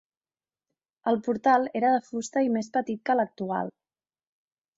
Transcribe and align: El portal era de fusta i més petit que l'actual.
El 1.11 1.19
portal 1.27 1.67
era 1.81 1.91
de 1.97 1.99
fusta 2.07 2.43
i 2.47 2.49
més 2.57 2.71
petit 2.79 3.05
que 3.11 3.19
l'actual. 3.21 3.71